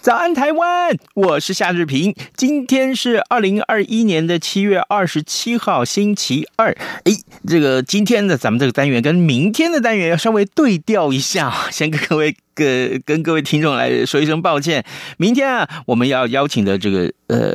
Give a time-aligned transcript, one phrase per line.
[0.00, 0.96] 早安，台湾！
[1.12, 2.14] 我是夏志平。
[2.34, 6.74] 今天是二零二一年的七月二十七号，星期二。
[7.04, 7.12] 哎，
[7.46, 12.34] 这个今天的咱们这个单元跟明天的单元要稍微对调一下，先跟各位。
[12.58, 14.84] 跟跟各位听众来说一声抱歉，
[15.16, 17.54] 明天啊，我们要邀请的这个呃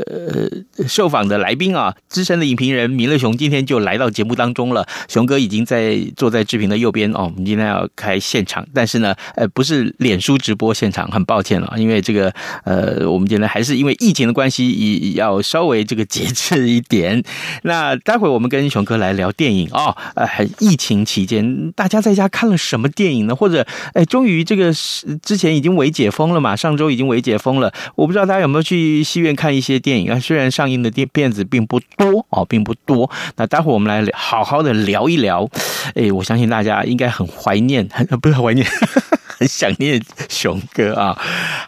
[0.88, 4.88] 受访的来宾啊，资深的影评人米勒熊今天就来到节目当中了。
[5.10, 17.22] 熊哥已经在坐在志平的右边哦，我们今天要开现场，但是呢，呃，不是脸书直播现场，很抱歉了，因为这个呃，我们今天还是因为疫情的关系，也要稍微这个节制一点。
[17.64, 20.26] 那待会我们跟熊哥来聊电影哦，呃，
[20.60, 23.36] 疫情期间大家在家看了什么电影呢？
[23.36, 24.74] 或者哎，终于这个。
[25.22, 27.74] 之前已经微解封了嘛，上周已经微解封了。
[27.96, 30.20] 我不知道大家有没有去戏院看一些电影啊？
[30.20, 33.10] 虽然上映的电片子并不多哦，并不多。
[33.38, 35.50] 那待会儿我们来好好的聊一聊。
[35.96, 38.66] 哎，我相信大家应该很怀念，很不是怀念，
[39.40, 41.18] 很想念熊哥啊。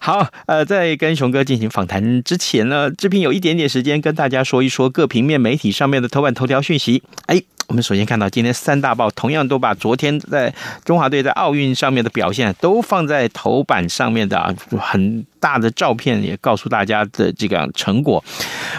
[0.02, 7.04] 好，呃，在跟熊哥进行访谈之前呢，志平有一点点时间跟大家说一说各平面媒体上面的头版头条讯息。
[7.28, 7.42] 哎。
[7.68, 18.24] 我们首先看到，今天三大报同样都把昨天在中华队在奥运上面的表现都放在头版上面的啊，很大的照片也告诉大家的这个成果。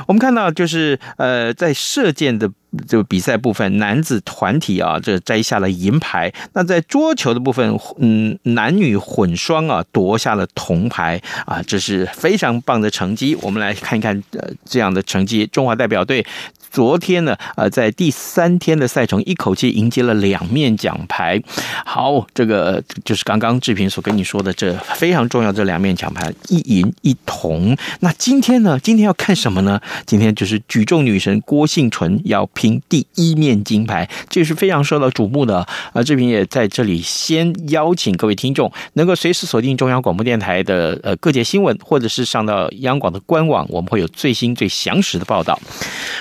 [0.07, 2.51] 我们看到就是呃，在射箭的
[2.87, 13.37] 这个比赛部分，男子团体啊，这摘下了银牌；那在桌球的部分，嗯，男女混双啊夺下了铜牌啊，这是非常棒的成绩。
[13.41, 16.27] 我们来看一看呃这样的成绩，中华代表队。
[16.69, 21.41] 昨天呢，呃，在第三天的赛程，一口气迎接了两面奖牌。
[21.87, 27.77] 好，这个就是刚刚志平所跟你说的，这非常重要，这两面奖牌，一银一铜。
[28.01, 28.79] 那今天呢？
[28.83, 29.81] 今天要看什么呢？
[30.05, 35.67] 今天就是举重女神郭婞淳要拼第一面金牌，这是非常受到瞩目的。
[35.93, 45.59] 啊，志平也在这里先邀请各位听众能够随时锁定中央广播电台的呃各界新闻，或者是上到央广的官网，我们会有最新最详实的报道。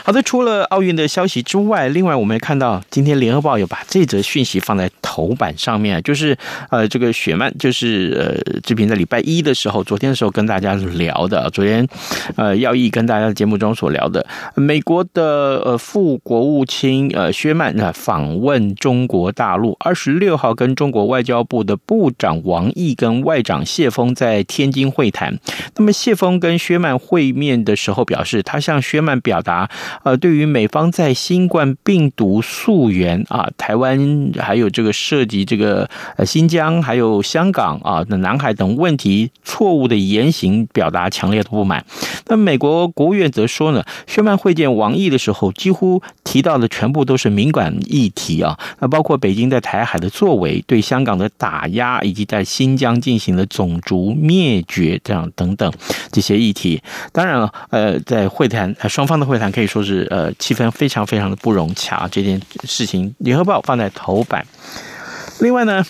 [0.04, 6.38] 好的，除了奥运的消息之外，另外我们也看到今天联合报有把这则讯息放在头版上面，就是
[6.70, 11.88] 呃，这个雪曼，就是呃，志平在礼拜一的时候，昨天时候跟大家聊的，昨天
[12.36, 25.38] 呃，耀毅跟大家节目中所聊的，美国的呃副国务卿呃薛曼啊访问中国大陆，二十六号跟中国外交部的部长王毅跟外长谢峰在天津会谈。
[25.76, 29.70] 那么谢峰跟薛曼会面的时候表示，他向薛曼表达。
[30.04, 41.86] 呃，对于美方在新冠病毒溯源啊，台湾还有这个涉及这个呃新疆还有香港啊的南海等问题错误的言行，表达强烈的不满。
[42.28, 55.72] 那美国国务院则说呢，薛曼会见王毅的时候，几乎提到的全部都是敏感议题啊，那包括北京在台海的作为、对香港的打压，以及在新疆进行的种族灭绝这样等等
[56.12, 56.82] 这些议题。
[57.14, 59.86] 当然了，呃，在会谈双方的会谈可以说。
[59.86, 64.44] 是呃，气氛非常非常的不融洽，这件事情，联合报放在头版。
[65.42, 65.86] 另外呢，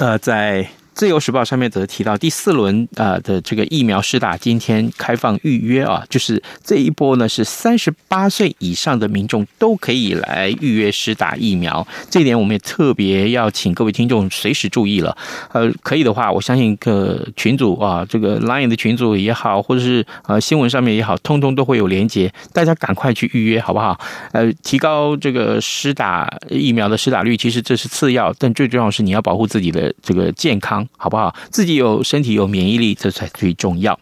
[0.00, 0.66] 呃，在。
[0.96, 15.14] 自由时报上面则提到第四轮啊的这个疫苗施打今天开放预约啊，就是这一波呢是三十八岁以上的民众都可以来预约施打疫苗，这一点我们也特别要请各位听众随时注意了。
[15.52, 24.00] 呃，可以的话，我相信个群组啊，这个 Line 的群组也好，或者是呃新闻上面也好，通通都会有连结，大家赶快去预约好不好？
[24.32, 30.85] 呃，提高这个施打疫苗的施打率，其实这是次要，但最重要是你要保护自己的这个健康。
[30.96, 31.34] 好不好？
[31.50, 33.98] 自己有身体有免疫力，这才最重要。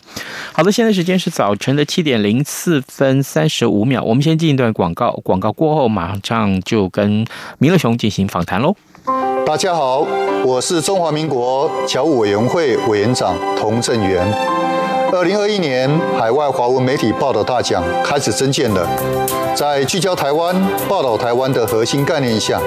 [0.52, 7.26] 好的，现在时间是早晨的七点零四分三十五秒，我们先进一段广告，广告过后马上就跟
[7.58, 8.74] 弥勒熊进行访谈喽。
[9.46, 10.06] 大家好，
[10.44, 14.26] 我是中华民国侨务委员会委员长童振源。
[15.12, 15.88] 二零二一年
[16.18, 18.88] 海外华文媒体报道大奖开始征件了，
[19.54, 20.56] 在聚焦台湾、
[20.88, 22.60] 报道台湾的核心概念下。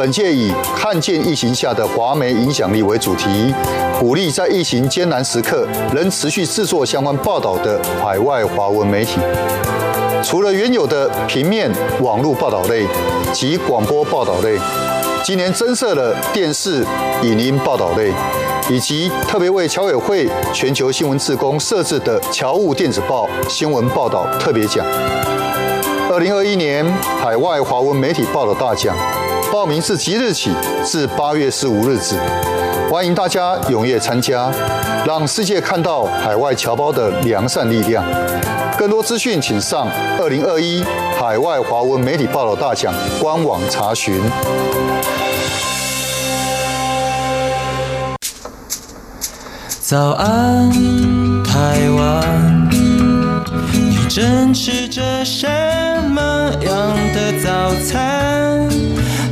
[0.00, 3.54] 本届以“看见疫情下的华媒影响力”为主题，
[3.98, 9.20] 鼓励在疫情艰难时刻仍持续制作相关报道的海外华文媒体。
[10.24, 11.70] 除了原有的平面、
[12.00, 12.86] 网络报道类
[13.34, 14.58] 及广播报道类，
[15.22, 16.82] 今年增设了电视、
[17.22, 18.10] 影音报道类，
[18.70, 24.82] 以及特别为侨委会全球新闻志工设置的侨务电子报新闻报道特别奖。
[26.10, 28.96] 二零二一年海外华文媒体报道大奖，
[29.52, 30.50] 报名是即日起
[30.84, 32.14] 至八月十五日止，
[32.88, 34.50] 欢迎大家踊跃参加，
[35.04, 38.04] 让世界看到海外侨胞的良善力量。
[38.78, 39.88] 更多资讯，请上
[40.20, 40.84] 二零二一
[41.18, 44.22] 海外华文媒体报道大奖官网查询。
[49.80, 50.70] 早安，
[51.42, 52.70] 台湾。
[54.08, 55.46] 正吃着什
[56.08, 58.68] 么样的早餐？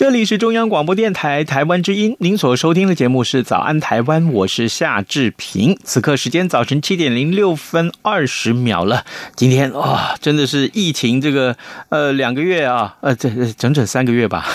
[0.00, 5.76] 这里是中央广播电台台湾之音，您所收听的节目是《早安台湾》，我是夏志平。
[5.84, 9.04] 此刻时间早晨七点零六分二十秒了。
[9.36, 11.54] 今天哇、真的是疫情这个
[11.90, 14.46] 呃两个月啊，呃这整整三个月吧。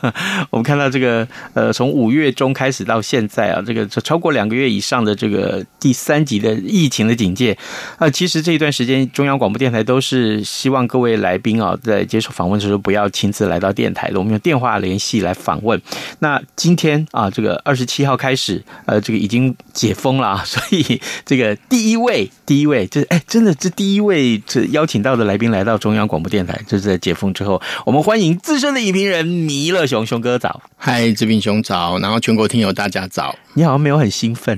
[0.52, 7.56] 我们看到这个呃从五月中开始到现在啊，这个超过两个月以上的这个第三级的疫情的警戒
[7.96, 14.89] 啊、其实这一段时间中央广播电台都是希望各位来宾啊在接受访问的时候不要亲自来到电台的，我们用电话联。
[14.90, 15.80] 联系来访问。
[16.18, 33.36] 那今天啊，这个二十七号开始，呃，这个已经解封了啊， 所以这个第一位，第一位，这哎，真的这第一位这邀请到的来宾来到中央广播电台，就是在解封之后，我们欢迎资深的影评人弥勒熊熊哥早，嗨，志平兄早，然后全国听友大家早。
[33.54, 34.56] 你好像没有很兴奋，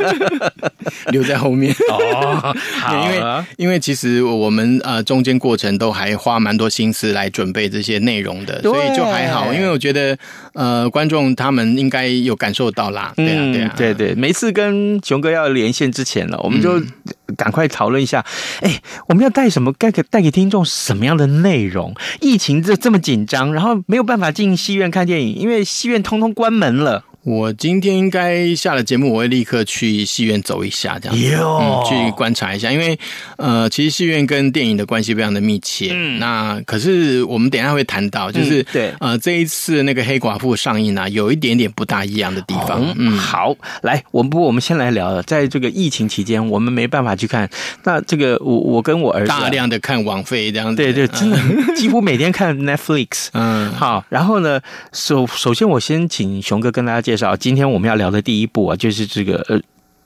[1.08, 2.54] 留在后面 哦。
[2.92, 9.52] 因为因为其实我们呃中间过程都还花蛮多心思来准备这些内容的，所以就还好。
[9.52, 10.16] 因为我觉得
[10.54, 13.12] 呃观众他们应该有感受到啦。
[13.16, 14.14] 对啊对啊，对对。
[14.14, 16.80] 每次跟熊哥要连线之前呢，我们就
[17.36, 18.24] 赶快讨论一下，
[18.60, 19.72] 哎，我们要带什么？
[19.78, 21.94] 该给带给听众什么样的内容？
[22.20, 27.04] 疫情这这么紧张，然后没有办法进戏院看电影，因为戏院通通关门了。
[27.22, 32.72] 我今天应该下了节目，我会立刻去戏院走一下，这样子，嗯，去观察一下。
[32.72, 32.98] 因为
[33.36, 35.90] 呃，其实戏院跟电影的关系非常的密切。
[35.92, 42.80] 嗯，那可是我们等一下会谈到，就是、嗯、对呃，这一次那个黑寡妇上映呢、啊，有一点点不大一样的地方。
[42.80, 47.48] 哦、嗯，好，来，我们不过我们先来聊了，在这个疫情期间，我们没办法去看。
[47.84, 53.28] 那这个我我跟我儿子大量的看网费这样子，对对，真的、嗯、几乎每天看 Netflix。
[53.34, 54.58] 嗯，好，然后呢，
[54.92, 59.60] 首首先我先请熊哥跟大家介绍，今天我们要聊的第一部啊，就是这个呃。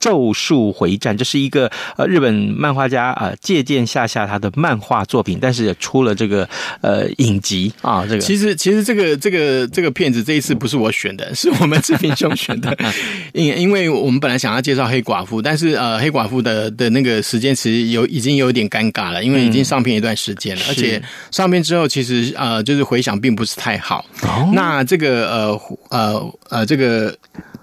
[0.04, 6.46] 咒术回战，这是一个呃日本漫画家啊、呃、借鉴下下他的漫画作品，但是也出了这个
[6.82, 8.04] 呃影集啊。
[8.06, 12.76] 这个其实其实这个这个这个片子这一次不是我选的， 是我们志平兄选的。
[13.32, 24.04] 因因为我们本来想要介绍黑寡妇，但是呃黑寡妇的的那个时间其实有已经有点尴尬了，因为已经上片一段时间了，嗯、而且上片之后其实呃就是回响并不是太好。
[24.20, 27.16] 哦、那这个呃呃呃这个。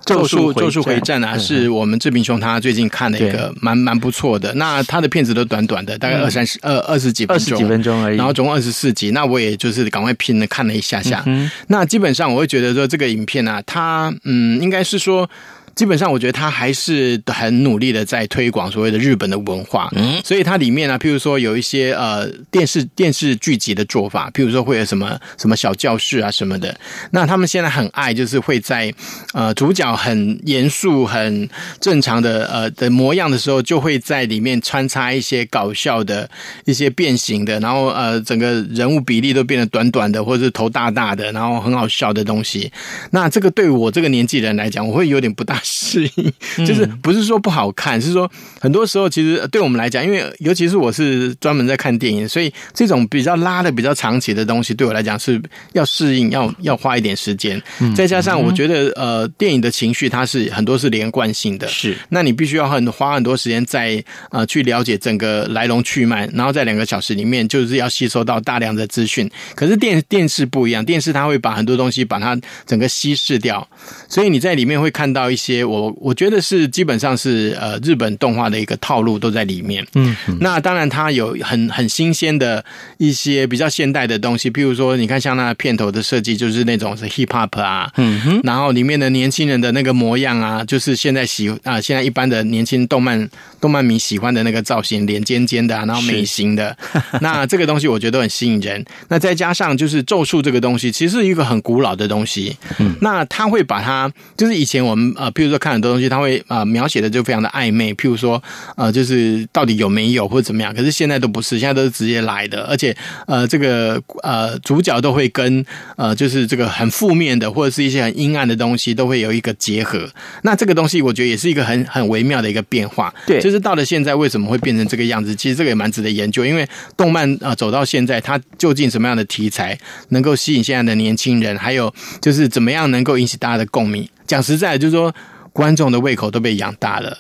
[0.06, 4.53] 咒术咒术回战啊，是我们志平兄他最近看的一个蛮蛮不错的。
[4.55, 8.17] 那他的片子都短短的，大概二三十二二十几分钟，二十几分钟而已。
[8.17, 11.24] 然后总共二十四集，那我也就是赶快拼了看了一下下。
[11.67, 15.29] 那基本上我会觉得说这个影片啊，它嗯，应该是说。
[15.75, 26.78] 基本上，我觉得他还是很努力的在推广所谓的日本的文化，嗯，所以它里面呢，譬如说有一些呃电视电视剧集的做法，譬如说会有什么什么小教室啊什么的，
[27.12, 28.94] 那他们现在很爱就是会在
[29.34, 31.50] 呃主角很严肃、很
[31.80, 36.30] 正常的呃的模样的时候，就会在里面穿插一些搞笑的
[36.66, 42.72] 一些变形的，然后呃整个人物比例都变得短短的，或者是头大大的，然后很好笑的东西。
[43.12, 45.61] 那这个对我这个年纪人来讲，我会有点不大。
[45.63, 46.34] 适应
[46.65, 55.41] 就是不是说不好看，是说很多时候其实对我们来讲，因为尤其是我是专门在看电影，所以这种比较拉的比较长期的东西，对我来讲是
[55.74, 57.62] 要适应，要要花一点时间。
[57.96, 69.30] 再加上我觉得呃，电影的情绪它是很多是连贯性的，是那你必须要很花很多时间在呃去了解整个来龙去脉，然后在两个小时里面就是要吸收到大量的资讯。
[69.56, 73.68] 可是电电视不一样，电视它会把很多东西把它整个稀释掉，
[74.10, 75.50] 所以你在里面会看到一些。
[75.51, 79.86] 些我我觉得是基本上是呃日本动画的一个套路都在里面。
[79.96, 82.63] 嗯，那当然它有很很新鲜的
[82.98, 93.29] 一些比较现代的东西，譬如说你看像那片头的设计就是那种是 hip hop 啊，嗯哼，然后里面的年轻人的那个模样啊，就是现在喜啊现在一般的年轻动漫
[93.60, 96.75] 动漫迷喜欢的那个造型，脸尖尖的啊，然后美型的，
[97.22, 98.84] 那这个东西我觉得很吸引人。
[99.10, 108.41] 那再加上就是咒术这个东西，其实是一个很古老的东西，嗯，那他会把它就是以前我们呃，譬如说看很多东西，他会啊、呃、描写的就非常的暧昧，譬如说
[108.77, 112.95] 呃，就是到底有没有或者怎么样，可是现在都不是，现在都是直接来的，而且
[113.25, 120.07] 呃，这个呃主角都会跟呃，就是这个很负面的或者是一些很阴暗的东西都会有一个结合。
[120.43, 125.36] 那这个东西我觉得也是一个很很微妙的一个变化，对，就是到了现在为什么会变成这个样子？
[125.36, 129.75] 其实这个也蛮值得研究，因为动漫啊、呃、走到现在，它究竟什么样的题材
[130.10, 134.07] 能够吸引现在的年轻人，还有就是怎么样能够引起大家的共鸣？
[134.27, 135.13] 讲实在，就是说
[135.53, 137.17] 观众的胃口都被养大了，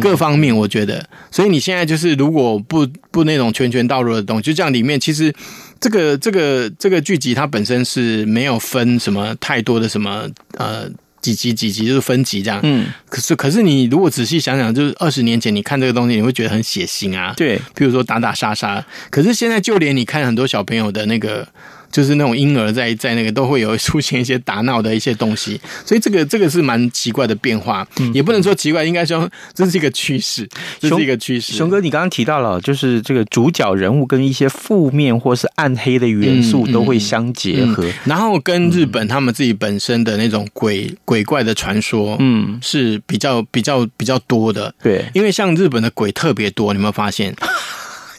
[0.00, 5.32] 各方面我觉得，所以你现在就是如果不不那种拳拳到肉的东西，就这样里面其实
[5.80, 10.28] 这个这个这个剧集它本身是没有分什么太多的什么
[10.58, 10.90] 呃。
[11.22, 21.46] 几集几集就是分级这样，嗯，可是可是你如果仔细想想，就是二十年前你看这个东西，你会觉得很血腥啊，对，比如说打打杀杀，可是现在就连你看很多小朋友的那个。
[21.92, 30.48] 就是那种婴儿在在那个都会有出现一些打闹的一些东西，所以这个这个是蛮奇怪的变化，也不能说奇怪，应该说这是一个趋势，
[30.80, 31.52] 这是一个趋势。
[31.52, 44.74] 熊哥，你刚刚提到了，就是这个主角人物跟一些负面或是暗黑的元素都会相结合，然后跟日本他们自己本身的那种鬼鬼怪的传说，嗯，是比较比较比较多的。
[44.82, 47.34] 对，因为像日本的鬼特别多，你有没有发现？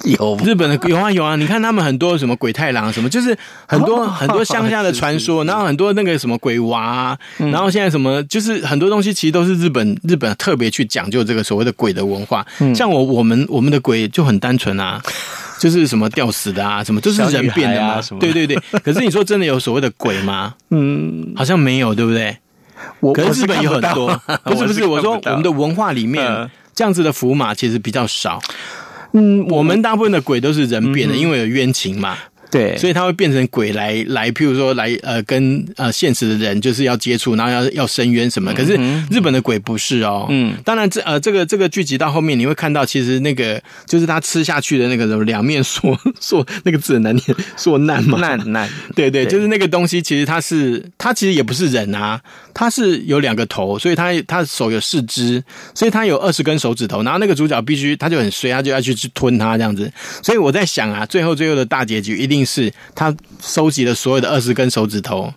[0.20, 12.46] 有日本的有啊有啊，你看他们很多什么鬼太郎什么，就是很多 很多乡下的 传说，然后很多那个什么鬼娃啊，然后现在什么就是很多东西其实都是日本日本特别去讲究这个所谓的鬼的文化。
[12.76, 15.02] 像我我们我们的鬼就很单纯啊，
[15.60, 18.20] 就是什么吊死的啊，什么就是人变的啊，什么。
[18.20, 20.54] 对对对，可是你说真的有所谓的鬼吗？
[20.72, 22.38] 嗯，好像没有，对不对？
[23.00, 28.42] 我可是日本有很多，不是不是，我说我们的文化里面这样子的符码其实比较少。
[29.14, 32.18] 嗯，我们大部分的鬼都是人变的，嗯、因为有冤情嘛。
[32.54, 38.54] 对，所以他会变成鬼来来，譬如说来呃跟呃现实的人就是要接触，然后要要伸冤什么。
[38.54, 38.78] 可是
[39.10, 40.28] 日本的鬼不是哦。
[40.30, 47.24] 嗯，当然这呃这个这个剧集到后面你会看到，其实那个就是他吃下去的那个什么两面说说 那个字很难念，
[47.58, 48.70] 说难嘛难难。
[48.96, 52.22] 对对，就是那个东西，其实它是它其实也不是人啊，
[52.54, 55.44] 它是有两个头，所以他他手有四肢，
[55.74, 59.92] 所以他有二十根手指头，然后那个主角必须他就很衰，他就要去去吞它这样子。
[60.22, 62.43] 所以我在想啊，最后最后的大结局一定。
[62.46, 65.34] 是他收集了所有的二十根手指头，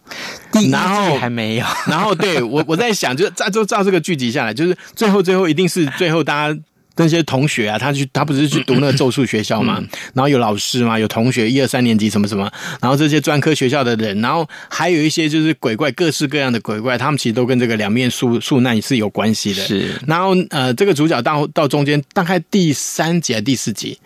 [0.70, 6.60] 然后还没有， 然后对我我在想，就照就照这个剧集下来，就是最后最后一定是最后大家
[6.98, 9.82] 那些同学啊，他去他不是去读那个咒术学校嘛，
[10.14, 19.62] 然后有老师嘛，有同学一二三年级什么什么，然后这些专科学校的人，然后还有一些就是鬼怪，各式各样的鬼怪，他们其实都跟这个两面树树难是有关系的。
[19.62, 23.98] 是，然后呃，这个主角到到中间大概第三集还第四集，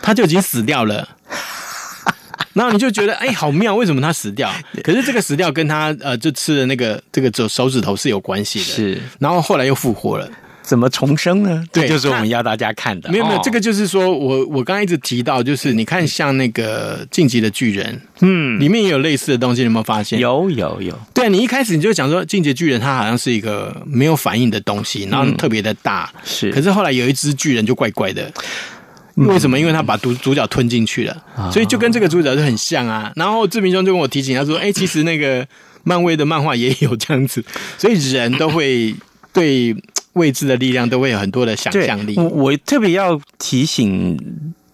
[0.00, 1.06] 他就已经死掉了。
[2.60, 4.52] 然后你就觉得哎、欸，好妙，为什么他死掉？
[4.84, 8.64] 可是这个死掉跟他呃，就吃的那个这个手手指头是有关系的。
[8.66, 10.28] 是，然后后来又复活了，
[10.60, 11.64] 怎么重生呢？
[11.72, 13.10] 对，这就是我们要大家看的。
[13.10, 20.18] 没有没有，这个就是说我我刚才一直提到，就是你看像那个《进击的巨人》，嗯，里面也有类似的东西，你有没有发现？
[20.20, 20.94] 有有有。
[21.14, 26.50] 对，你一开始你就讲说《进击的巨人》它好像是一个没有反应的东西，然后特别的大，是。
[26.52, 28.30] 可是后来有一只巨人就怪怪的。
[29.28, 29.58] 为什么？
[29.58, 33.12] 因为他把主主角吞进去了，所以就跟这个主角就很像啊。
[33.16, 35.46] 然后志明兄就跟我提醒他说：“哎，其实那个
[35.84, 37.44] 漫威的漫画也有这样子，
[37.76, 38.94] 所以人都会
[39.32, 39.76] 对
[40.14, 44.16] 未知的力量都会有很多的想象力。”我我特别要提醒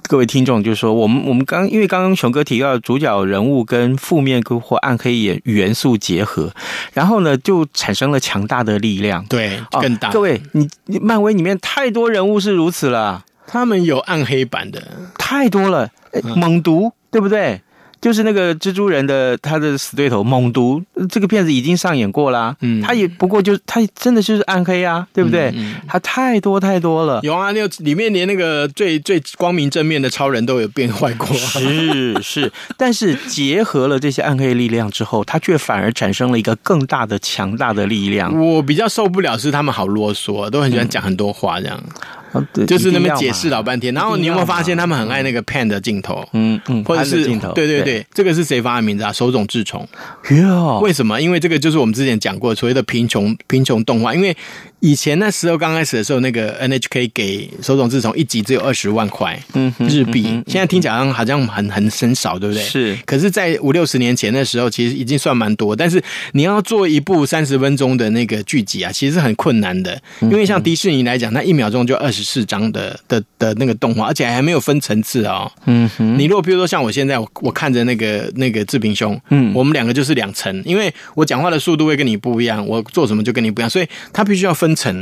[0.09, 6.55] 各位听众，就是说，我们我们刚因为刚刚熊哥提到主角人物跟负面或暗黑元元素结合，
[6.93, 10.13] 然后呢就产生了强大的力量，对，更大。
[10.13, 13.25] 各位，你你漫威里面太多人物是如此了。
[13.47, 14.83] 他们有暗黑版的，
[15.19, 15.91] 太多了。
[16.35, 17.61] 猛毒，对不对？
[17.99, 22.55] 就是那个蜘蛛人的他的死对头猛毒，这个片子已经上演过啦。
[22.61, 25.51] 嗯，他也不过就他真的就是暗黑啊，对不对？
[25.57, 27.21] 嗯，他太多太多了。
[27.23, 31.27] 有啊，那里面连那个最最光明正面的超人都有变坏过。
[31.35, 38.39] 是是，但是结合了这些暗黑力量之后，他却反而产生了一个更大的强大的力量。
[38.39, 41.77] 我比较受不了是他们好啰嗦，都很喜欢讲很多话这样。
[41.77, 43.93] 啊对就是那么解释老半天。
[43.95, 46.27] 然后你有没有发现他们很爱那个 pan 的镜头？
[46.33, 49.13] 嗯嗯，或者是镜头，对对对，这个是谁发的名字啊？
[49.13, 49.87] 手冢治虫。
[50.31, 51.21] 哟，为什么？
[51.21, 54.15] 因为这个就是我们之前讲过所谓的贫穷贫穷动画。
[54.15, 54.37] 因为
[54.81, 59.41] 以前那时候刚开始的时候，那个 NHK 给手冢治虫一集只有二十万块
[59.79, 62.63] 日币，现在听起来好像好像很很很少，对不对？
[62.63, 65.75] 是可是，在五六十年前的时候，其实已经算蛮多。
[65.75, 66.03] 但是
[66.33, 70.01] 你要做一部三十分钟的那个剧集啊，其实是很困难的。
[70.21, 75.51] 因为像迪士尼来讲，它一秒钟就二十四张的的的那个动画，而且还没有分层次哦。
[75.65, 84.97] 嗯哼，你如果比如说像我现在，我我看着那个那个志平兄，嗯我们两个就是两层，因为我讲话的速度会跟你不一样，我做什么就跟你不一样，所以他必须要分层，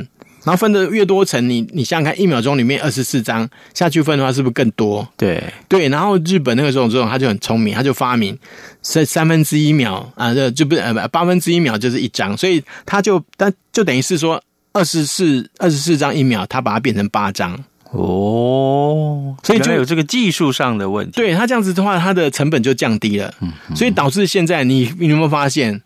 [0.45, 5.07] 然后分的越多层，你你想想看，一秒钟里面二十四张下去分的话，是不是更多？
[5.17, 8.37] 对，对，然后日本那个时候这种他就很聪明，他就发明
[8.83, 14.43] 三三分之一秒啊，这就不是呃八分之一秒就是一张，所以他就但就等于是说
[14.73, 17.59] 二十四二十四张一秒，他把它变成八张。
[17.91, 21.13] 哦，所以就有这个技术上的问题。
[21.13, 25.81] 对他这样子的话，它的成本就降低了，嗯所以导致现在你你有没有发现，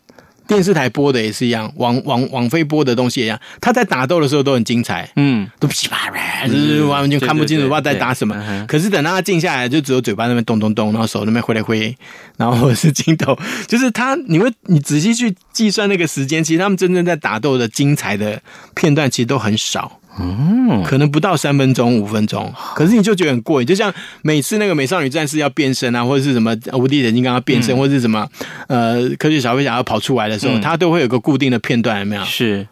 [0.49, 8.35] 电视台播的也是一样，网网网飞播的东西也一样，他在打斗的时候都很精彩，嗯，都噼啪啦，就是完全看不清楚不知道在打什么。
[8.67, 11.95] 可是等到他静下来，就只有嘴巴那边咚咚咚，然后手那边挥来挥，
[12.38, 18.40] 然后是镜头，就是他，你会你仔细去计算那个时间，其实他们真正在打斗的精彩的
[18.75, 20.00] 片段其实都很少。
[20.21, 28.27] 嗯，可能不到三分钟、五分钟，可是你就觉得很过瘾，就像每次那个美少女战士要变身啊，或者是什么无敌铁金刚要变身，或者是什么
[28.67, 32.25] 呃科学小飞侠要跑出来的时候，它都会有个固定的片段，有没有？
[32.25, 32.67] 是，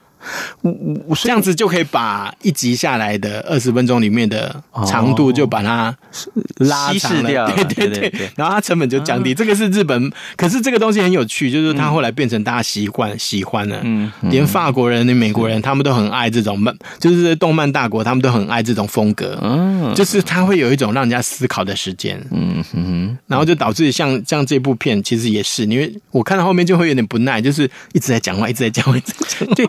[1.23, 4.55] 这样子就可以把一集下来的二十分钟里面的
[4.87, 5.97] 长度就把它
[6.59, 7.55] 拉长稀释掉了。
[7.75, 9.35] 对对对然后它成本就降低。
[9.35, 29.55] 这个是日本，可是这个东西很有趣，就是它后来变成大家习惯喜欢了，嗯连法国人、美国人他们都很爱这种漫，就是动漫大国，他们都很爱这种风格，嗯就是它会有一种让人家思考的时间，嗯哼，然后就导致像像这部片其实也是，因为我看到后面就会有点不耐，就是一直在讲话，一直在讲话，一直在讲话。
[29.55, 29.67] 对，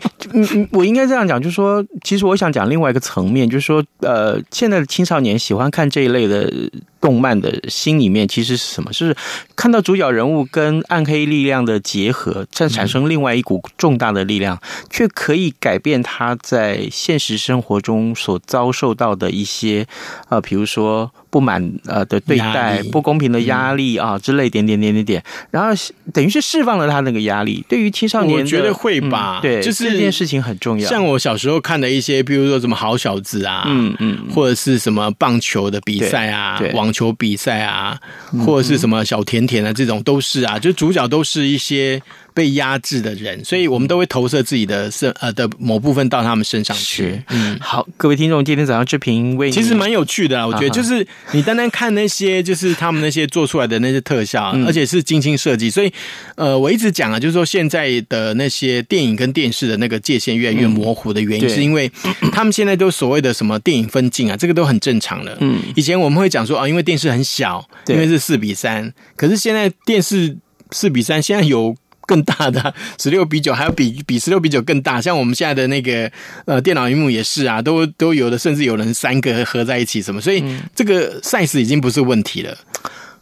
[0.72, 6.52] 我应该这样讲，就是说，其实我想讲另外一个层面，就是说，呃，现在的青少年喜欢看这一类的
[7.00, 8.90] 动漫的心里面，其实是什么？
[8.92, 9.16] 就是
[9.54, 19.86] 看到主角人物跟暗黑力量的结合，再产生另外一股重大的力量，却可以改变他在现实生活中所遭受到的一些，
[20.28, 25.70] 呃，比如说不满呃的对待、不公平的压力啊之类点点点点点，然后
[26.12, 27.64] 等于是释放了他那个压力。
[27.68, 30.88] 对于青少年，我觉得会吧嗯对，就是这件事情很重要。
[30.88, 38.00] 像我小时候看的一些，比如说什么好小子啊，嗯嗯或者是什么棒球的比赛啊对，对网球比赛啊，
[38.46, 42.02] 或者是什么小甜甜啊，这种都是啊，就主角都是一些
[42.38, 47.20] 被压制的人，所以我们都会投射自己的身呃的某部分到他们身上去。
[47.30, 54.64] 嗯，好，各位听众，今天早上志平为其实蛮有趣的啊，我觉得就是你单单看那些，就是他们那些做出来的那些特效，嗯。
[54.68, 55.92] 而且是精心设计，所以
[56.36, 61.48] 呃，我一直讲啊，就是说现在的那些电影跟电视的那个界限越来越模糊的原因，嗯。
[61.48, 61.90] 是因为
[62.30, 65.36] 他们现在都所谓的什么电影分镜啊，这个都很正常了。
[65.40, 70.36] 嗯，以前我们会讲说啊，因为电视很小，因为是四比三，可是现在电视
[70.70, 71.74] 四比三，现在有。
[72.08, 76.10] 更大的 十六比九，还有比比十六比九更大，像我们现在的那个
[76.46, 80.42] 呃电脑荧幕也是啊，都都有的，甚至有人三个合在一起什么，所以
[80.74, 82.56] 这个 size 已经不是问题了。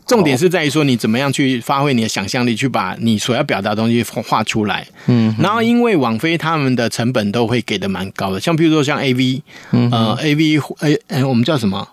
[0.06, 4.86] 重点是在于说你怎么样去发挥你的想象力，去把你所要表达的东西画出来。
[5.06, 9.42] 嗯，然后因为网飞他们的成本都会给的蛮高的，像比如说像 A V，
[9.90, 11.88] 呃 A V 哎哎，我们叫什么？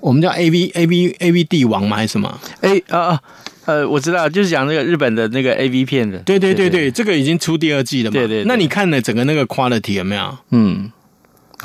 [0.00, 1.98] 我们叫 A V A V A V 帝王吗？
[1.98, 3.22] 还是什么？？A 啊啊
[3.70, 8.12] 呃，我知道，就是讲那个日本的那个 A V 片的，对对对对，这个已经出第二季了嘛。
[8.12, 10.36] 对对对那你看了整个那个 quality 有没有？
[10.50, 10.90] 嗯，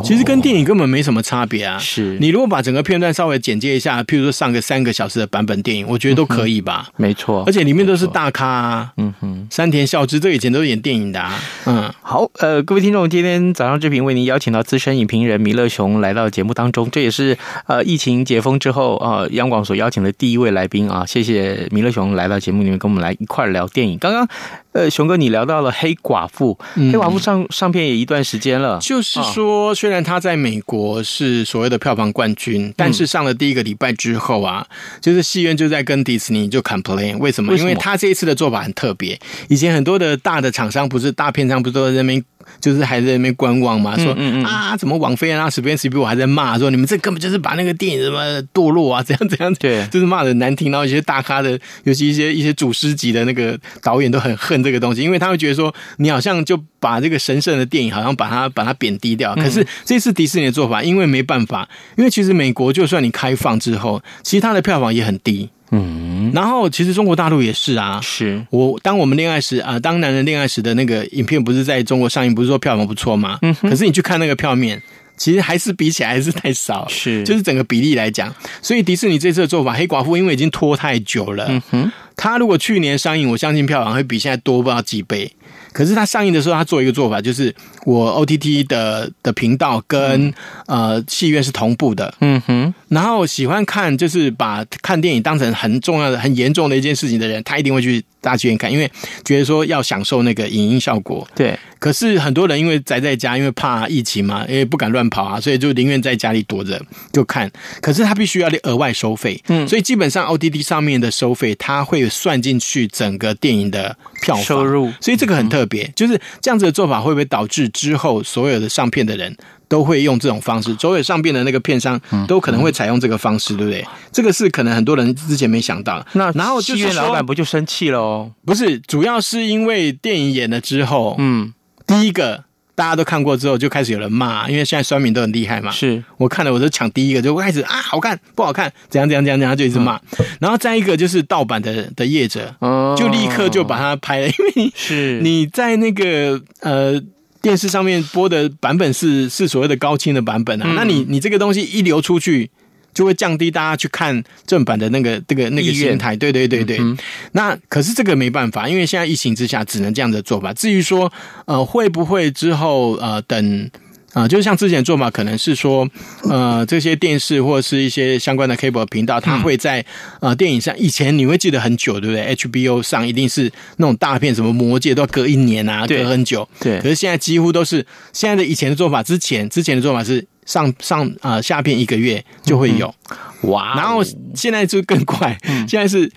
[0.03, 1.77] 其实跟电影根本没什么差别啊。
[1.77, 6.89] 是你如果把整个片段稍微剪接一下，譬如说上个三个小时的版本电影，我觉得都可以吧。
[6.97, 9.47] 没错，而且里面都是大咖啊，嗯哼。
[9.51, 11.39] 山田孝之，这以前都是演电影的啊。
[11.65, 23.97] 嗯，好，呃，各位听众，今天早上志平为您邀请到资深影评人弥勒雄来到节目当中，这也是呃疫情解封之后啊、呃，央广所邀请的第一位来宾啊，谢谢弥勒雄来到节目里面跟我们来一块儿聊电影。
[23.99, 24.27] 刚刚
[24.75, 34.67] 呃，熊哥你聊到了黑寡妇，嗯黑寡妇上上片也一段时间了，就是说，虽然他在美国是所谓的票房冠军，但是上了第一个礼拜之后啊，
[34.99, 37.53] 就是戏院就在跟迪士尼就 complain，为什么？
[37.53, 39.17] 为什么因为他这一次的做法很特别。
[39.47, 42.21] 以前很多的大的厂商不是大片商，不是都在那边
[42.59, 50.71] 就是还在那边观望嘛，说嗯嗯嗯啊，怎么王菲啊，史皮史比我还在骂说你们这根本就是把那个电影什么堕落啊，怎样怎样，对就是骂的难听。
[50.71, 59.35] 然后一些大咖的，尤其一些一些祖师级的那个导演都很恨这个东西，因为他会觉得说你好像就把这个神圣的电影好像把它把它贬低掉。
[59.35, 65.49] 可是这次迪士尼的做法，因为没办法，因为其实美国就算你开放之后，其实它的票房也很低。
[65.71, 68.45] 嗯，然后其实中国大陆也是啊，是。
[68.51, 73.39] 我当我们恋爱时啊，当男人恋爱时的那个影片不是在中国上映，不是说票房不错吗？
[73.41, 74.81] 嗯，可是你去看那个票面，
[75.17, 77.23] 其实还是比起来还是太少，是。
[77.23, 85.31] 就是整个比例来讲，所以迪士尼这次的做法，黑寡妇因为已经拖太久了，嗯哼，他如果去年上映，我相信票房会比现在多不知道几倍。
[85.75, 87.53] 可是他上映的时候，他做一个做法，就是
[87.85, 90.33] 我 OTT 的的频道跟、嗯、
[90.67, 92.73] 呃戏院是同步的，嗯哼。
[92.87, 98.89] 然后喜欢看就是把看电影当成很重要的、很严重的一件事情的人，他一定会去大剧院看，因为
[99.25, 101.27] 觉得说要享受那个影音效果。
[101.35, 101.59] 对。
[101.77, 107.51] 可是很多人因为宅在家，因为怕疫情嘛，因为不敢乱跑啊，所以就宁愿在家里躲着就看。
[107.79, 115.91] 可是他必须要额外收费，嗯，所以基本上 OTT 上面的收费，他会算进去整个电影的票房收入，所以这个很特别。
[115.95, 119.35] 就是这样子的做法，会不会导致之后所有的上片的人
[119.67, 120.75] 都会用这种方式？
[120.75, 123.85] 所有上片的那个片商都可能会采用这个方式，对不对？
[124.11, 126.05] 这个是可能很多人之前没想到。
[126.13, 128.31] 那然后戏院老板不就生气了哦？
[128.45, 131.53] 不是，主要是因为电影演了之后，嗯，
[131.87, 132.43] 第一个
[132.75, 135.71] 大家都看过之后，就开始有人骂，因为现在酸民都很厉害嘛。
[135.71, 138.71] 是我看了，我就抢第一个，就开始啊，好看不好看？
[138.89, 139.99] 怎样怎样怎样怎样，就一直骂。
[140.39, 142.53] 然后再一个就是盗版的的业者，
[142.97, 147.01] 就立刻就把它拍了，因为你是 你在那个呃
[147.41, 152.51] 电视上面播的版本是是所谓的高清的版本啊，那你你这个东西一流出去。
[152.95, 156.77] 就会降低大家去看正版的那个这个那个心态，对对对对。
[156.79, 156.97] 嗯、
[157.33, 160.53] 那可是这个没办法，因为现在疫情之下只能这样的做法。
[160.53, 161.11] 至于说
[161.45, 163.69] 呃会不会之后呃等
[164.13, 165.85] 啊、呃，就是像之前做法，可能是说
[166.29, 169.85] 呃这些电视或者是一些相关的 cable 频道，它会在
[170.21, 170.73] 呃电影上。
[170.79, 176.47] 以前你会记得很久，对不对？HBO 上一定是那种大片，什么魔戒都要隔一年啊，隔很久。
[176.61, 176.79] 对。
[176.79, 180.25] 可是现在几乎都是现在的以前的做法，之前之前的做法是。
[180.45, 182.93] 上上啊、呃，下片一个月就会有，
[183.41, 183.75] 嗯、哇！
[183.75, 184.01] 然后
[184.33, 186.09] 现在就更快，嗯、 现在是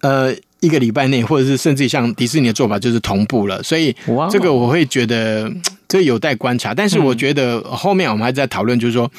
[0.00, 3.94] 呃一个礼拜内，或者是甚至像迪士尼的做法就是同步了，所以
[4.30, 5.50] 这个我会觉得
[5.88, 6.74] 这有待观察。
[6.74, 9.10] 但是我觉得后面我们还在讨论，就是说。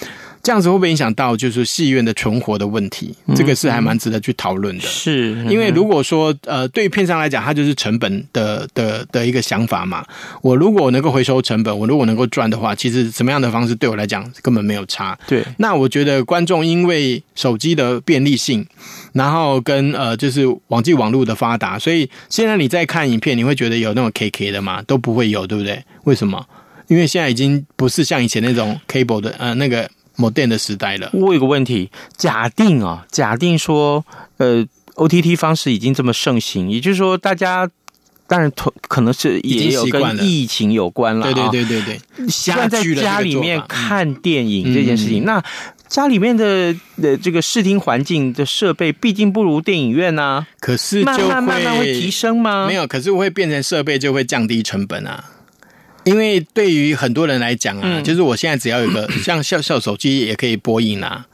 [0.41, 3.13] 这样子会不会影响到就是戏院的存活的问题？
[3.35, 4.83] 这个是还蛮值得去讨论的。
[4.83, 10.05] 是，因为如果说呃，对于片商来讲，它就是成本的的的一个想法嘛。
[10.41, 15.17] 我如果能够回收成本，我如果能够赚的话，其实什么样的方式对我来讲根本没有差。
[15.27, 18.65] 对，那我觉得观众因为手机的便利性，
[19.13, 24.81] 然后跟呃就是网际网络的发达，所以现在你在看影片，你会觉得有那种 KK 的嘛？
[24.83, 25.83] 都不会有，对不对？
[26.05, 26.43] 为什么？
[26.87, 29.87] 因为现在已经不是像以前那种 cable 的呃那个。
[30.19, 31.09] 某电的时代了。
[31.13, 34.05] 我有个问题，假定啊，假定说，
[34.37, 37.69] 呃，OTT 方式已经这么盛行，也就是说，大家
[38.27, 41.23] 当然同可能是也有跟疫情有关了。
[41.23, 45.43] 对对对对对，习惯在家里面看电影这件事情，嗯、那
[45.87, 50.47] 家里面的的这个视听环境的设备，毕竟不如电影院呐、啊。
[50.59, 52.67] 可是就慢慢慢慢会提升吗？
[52.67, 55.23] 没有，可是会变成设备就会降低成本啊。
[56.09, 61.25] 因为对于很多人来讲啊，嗯、就是我现在只要有个 像笑笑手机也可以播音啊。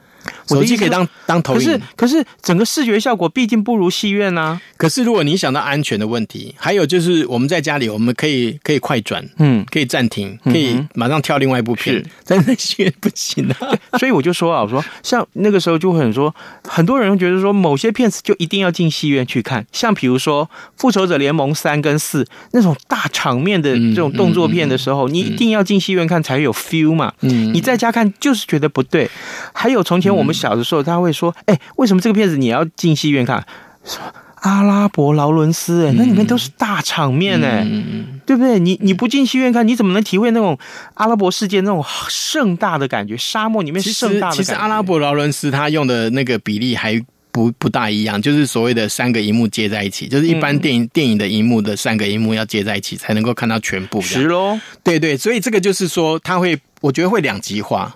[0.47, 4.61] 手机可以当当投影，可是可是整个视觉效果毕竟不如戏院呐、啊。
[4.77, 13.77] 可是如果你想到安全的问题，还有就是我们在家里我们可以可以快转，嗯，可以暂停，可以马上跳另外一部片，是但是戏院不行啊。
[13.99, 16.33] 所以我就说啊，我说像那个时候就会很说，
[16.63, 20.45] 很多人觉得说某些片子就一定要进戏院去看，像比如说
[20.77, 27.13] 《复仇者联盟三》跟四那种大场面的这种动作片的时候，嗯嗯嗯、你一定要进戏院看才有 feel 嘛。
[27.21, 29.09] 嗯，你在家看就是觉得不对。
[29.53, 30.35] 还有从前我们。
[30.35, 33.41] 小的时候，他会说：“哎、欸，为什么这个片子你要进戏院看？
[33.85, 34.01] 说
[34.41, 38.59] 阿拉伯劳伦斯、欸，哎，那里面都是大场面、欸，哎、嗯，对不对？
[38.59, 40.59] 你你不进戏院看，你怎么能体会那种
[40.95, 43.15] 阿拉伯世界那种盛大的感觉？
[43.15, 44.43] 沙漠里面是盛大的感觉。
[44.43, 47.01] 其实阿拉伯劳伦斯他用的那个比例还
[47.31, 54.01] 不不大一样，就是所谓的三个荧幕接在一起，就是一般电影、嗯、电影的荧幕的三个荧幕要接在一起才能够看到全部。
[54.01, 57.95] 是喽，对对，所以这个就是说，他会，我觉得会两极化。”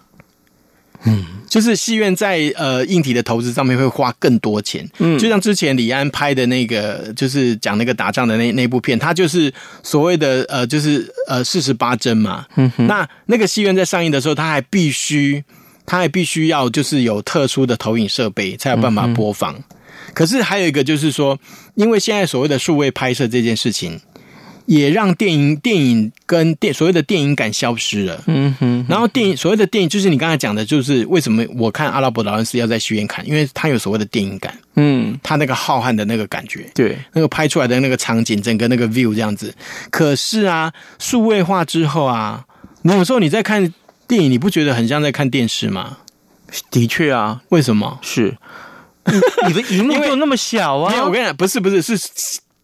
[1.05, 15.43] 嗯，就是戏院在呃硬体的投资上面会花更多钱，嗯，就像之前李安拍的那个，就是讲那个打仗的那那部片，它就是所谓的呃，就是呃四十八帧嘛，嗯哼，那那个戏院在上映的时候，它还必须，
[15.85, 19.55] 它还必须要就是有特殊的投影设备才有办法播放。
[19.55, 19.63] 嗯、
[20.13, 21.39] 可是还有一个就是说，
[21.75, 23.99] 因为现在所谓的数位拍摄这件事情。
[24.69, 28.23] 也让电影电影跟电所谓的电影感消失了。
[28.27, 34.55] 嗯哼，然后电影所谓的电影，就是你刚才讲的，就是为什么我看阿拉伯劳伦斯要在戏院看，因为他有所谓的电影感。
[34.75, 39.51] 嗯，他那个浩瀚的那个感觉，对，那个拍出来的那个场景，整个那个 view 这样子。
[39.89, 42.45] 可是啊，数位化之后啊，
[42.83, 43.73] 你有时候你在看
[44.07, 45.97] 电影，你不觉得很像在看电视吗？
[46.69, 47.97] 的确啊，为什么？
[48.03, 48.37] 是
[49.47, 50.91] 你的荧幕就那么小啊？
[50.91, 51.97] 没有，我跟你讲，不是不是，是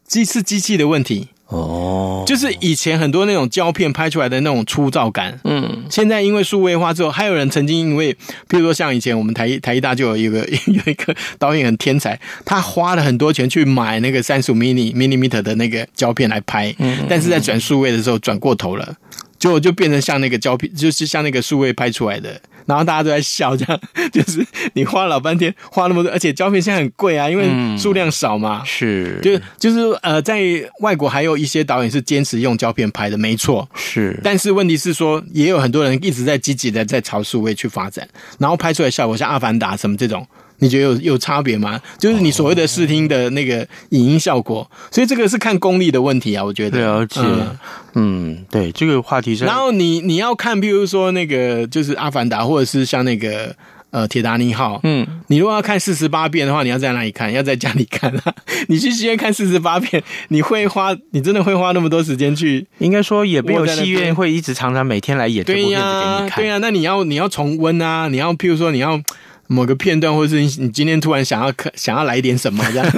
[0.06, 1.30] 机是机器的问题。
[1.48, 8.12] 哦，就是以前很多那种胶片拍出来的那种粗糙感，嗯，现在因为数位化之后，还有人曾经因为，
[8.48, 18.96] 譬如说像以前我们台台艺大就有一个 有一个导演很天才，他花了很多钱去买那个三十五 mini millimeter 的那个胶片来拍，嗯，但是在转数位的时候转过头了，
[19.38, 22.40] 就就变成像那个胶片，就是像那个数位拍出来的。
[22.66, 23.80] 然后大家都在笑，这样
[24.12, 28.62] 就是你花了老半天，花那么多，而且胶片现在很贵啊，因为数量少嘛。
[28.62, 30.42] 嗯、是，就就是呃，在
[30.80, 33.68] 外国还有一些导演是坚持用胶片拍的，没错。
[33.74, 38.06] 是，但是问题是说，也有很多人一直在积极的在朝数位去发展，
[38.38, 40.26] 然后拍出来效果像《阿凡达》什么这种。
[40.58, 41.80] 你觉得有有差别吗？
[41.98, 46.80] 就是你所谓的视听的那个影音效果，所以这个是看功力的问题啊，我觉得。
[46.80, 47.56] 了解，嗯，
[47.94, 49.44] 嗯，对，这个话题是。
[49.44, 53.54] 然后你你要看，比如说那个就是《阿凡达》，或者是像那个
[53.90, 57.32] 呃《铁达尼号》，嗯，你如果要看四十八遍的话，你要在哪里看？
[57.32, 58.34] 要在家里看啊？
[58.68, 60.96] 你去戏院看四十八遍，你会花？
[61.10, 62.66] 你真的会花那么多时间去？
[62.78, 66.36] 应该说也没有戏院会一直常常每天来演这部片子给你看。
[66.36, 69.00] 对呀、啊，那你要你要重温啊，你要譬如说你要。
[69.48, 72.92] 某个片段，或者是你你今天突然想要看，想要来点什么这样，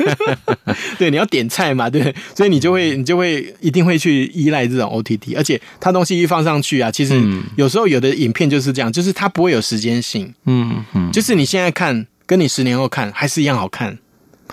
[0.99, 7.21] 对，你要点菜嘛，对，所以你就会你就会一定会去依赖这种 OTT，而且它东西一放上去啊，其实
[7.57, 13.99] 有时候有的影片就是这样，就是它不会有时间性，嗯嗯，就是你现在看跟你十年后看还是一样好看，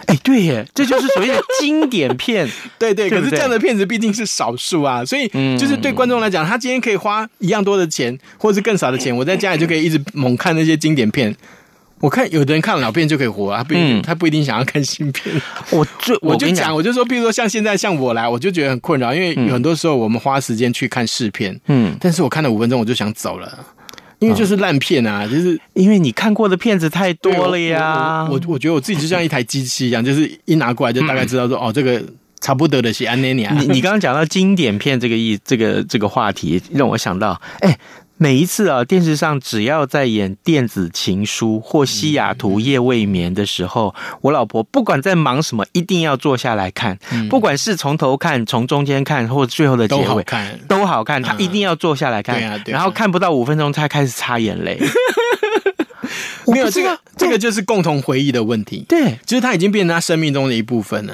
[0.08, 5.28] 哎，对耶，这就是所谓的经典片， 对对，可是这样的片子毕竟是少数啊，所以
[5.58, 11.36] 就是对观众来讲，他今天可以花一样多的钱，或者是更少的钱，我在家里就可以一直猛看那些经典片。
[12.02, 15.34] 我看有的人看老片就可以活啊，他不一定，嗯、他不一定想要看新片。
[15.72, 23.66] 我 就我就讲，我就说，比如说像现在像我来，我就觉得很困扰，因为很多时候我们花时间去看试片，嗯，但是我看了五分钟我就想走了，
[24.20, 28.28] 因为就是烂片啊，就是因为你看过的片子太多了呀。
[28.30, 32.04] 我我，我觉得我自己就像一台机器一样，就是一拿过来就大概知道说，嗯、哦，这个
[32.42, 33.56] 差不多的是安内尼啊。
[33.58, 37.80] 你你刚刚讲到经典片这个意这个这个话题，让我想到，哎、欸。
[38.18, 46.98] 每一次啊，电视上只要在演电子情书或西雅图夜未眠的时候，我老婆不管在忙什么，一定要坐下来看。
[47.30, 50.60] 不管是从头看、从中间看，或最后的结尾，都好看。
[50.68, 52.42] 都好看，她一定要坐下来看。
[52.68, 54.80] 然后看不到五分钟，她开始擦眼泪。
[56.48, 58.86] 没有这个，这个就是共同回忆的问题。
[58.88, 61.14] 对，就是她已经变成他生命中的一部分了。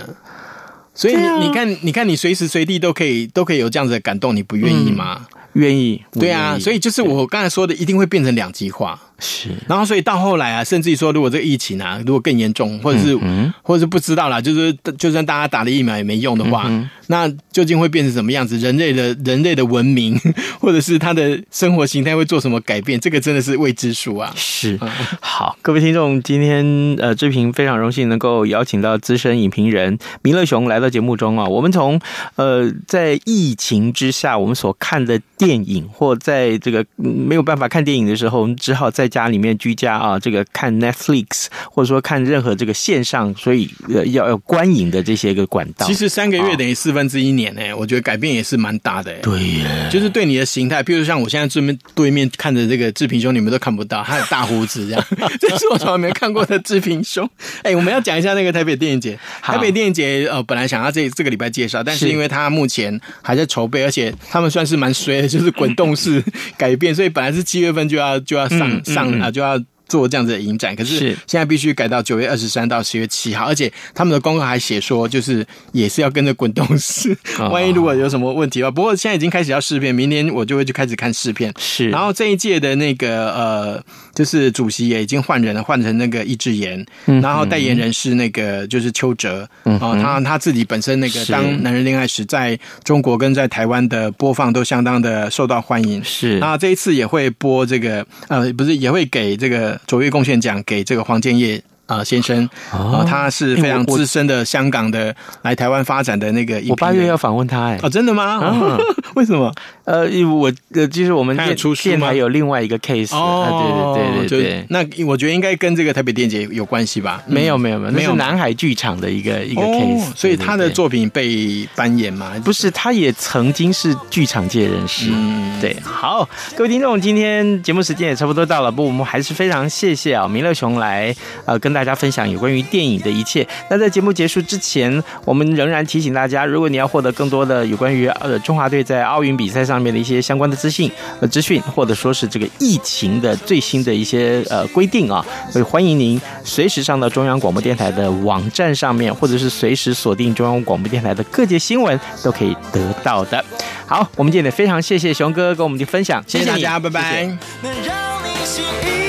[0.93, 5.25] 所以你你看，你看，你随时随地都可以都可以有这样子的感动，你不愿意吗？
[5.53, 8.99] 愿意，对啊，所以就是我刚才说的，一定会变成两极化。
[9.21, 18.57] 是，然后所以到后来啊，甚至于说，如果这个疫情啊，如果更严重，或者是，嗯、或者是不知道啦，就是就算大家打了疫苗也没用的话，嗯、那究竟会变成什么样子？
[18.57, 20.19] 人类的人类的文明，
[20.59, 22.99] 或者是他的生活形态会做什么改变？
[22.99, 24.33] 这个真的是未知数啊。
[24.35, 24.79] 是，
[25.19, 31.45] 好，各位听众，今天呃，志平非常荣幸能够邀请到资深影评人弥勒熊来到节目中啊。
[31.45, 31.99] 我们从
[32.35, 45.85] 呃，在疫情之下，我们所看的电影，或在这个没有办法看电影的时候，我们只好在家里面居家啊，这个看 Netflix 或者说看任何这个线上，所以呃要要观影的这些个管道。
[45.85, 49.13] 其实三个月等于四分之一年呢，我觉得改变也是蛮大的。
[49.21, 55.05] 对耶，就是对你的形态，譬如像我现在对面对面看着这个志平兄，你们都看不到，他有大胡子这样，
[55.39, 57.29] 这是我从来没看过的志平兄。
[57.63, 59.19] 哎，我们要讲一下那个台北电影节。
[59.41, 66.23] 台北电影节呃，本来想要这这个礼拜介绍，但是因为他目前还在筹备，而且他们算是蛮衰的，就是滚动式
[66.57, 69.31] 改变，所以本来是七月份就要就要上、嗯、上啊。
[69.31, 69.57] 就要
[69.91, 77.13] 做这样子的影展，可是现在必须改到九月二十三到十月七号，而且他们的公告还写说，就是也是要跟着滚动式，
[77.51, 81.53] 万一如果有什么问题的话，不过现在已经开始要试片，明年我就会去开始看试片。
[81.59, 83.83] 是，然后这一届的那个呃，
[84.15, 86.85] 就是主席也已经换人了，换成那个易智言，
[87.21, 96.01] 然后代言人是那个就是邱泽，哦，他他自己本身那个当《男人恋爱时》在中国跟在台湾的播放都相当的受到欢迎。
[96.01, 99.80] 是，那这一次也会播这个呃，不是也会给这个。
[99.85, 106.61] 卓越贡献奖给这个黄建业啊先生啊，他是非常资深的香港的来台湾发展的那个。
[106.69, 108.39] 我八月要访问他哎，哦，真的吗？
[109.15, 109.53] 为什么？
[109.83, 114.65] 呃，我呃，就是我们电电台有另外一个 case 哦，对对对对对。
[114.69, 117.21] 那我觉得应该跟这个台北电节有关系吧？
[117.25, 122.31] 没有没有没有，那是南海剧场的一个一个 case，所以他的作品被扮演吗？
[122.45, 125.09] 不是，他也曾经是剧场界人士。
[125.11, 125.75] 嗯，对。
[125.83, 131.13] 好，各位听众，今天节目时间也差不多到了，不，我们还是非常谢谢啊，弥勒熊来
[131.45, 133.47] 呃跟大大家分享有关于电影的一切。
[133.67, 153.43] 那在节目结束之前，我们仍然提醒大家，如果你要获得更多的有关于呃中华队在奥运比赛上面的一些相关的资讯呃资讯，或者说是这个疫情的最新的一些呃规定啊，所以欢迎您随时上到中央广播电台的网站上面，或者是随时锁定中央广播电台的各界新闻都可以得到的。
[153.87, 157.23] 好，我们今天非常谢谢熊哥跟我们的分享，谢谢大家，拜拜。
[157.63, 159.00] 能让你，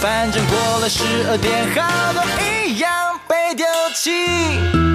[0.00, 4.89] 反正过了十二点，好多一样被丢弃。